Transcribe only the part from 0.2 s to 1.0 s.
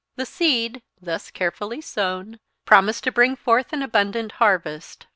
seed,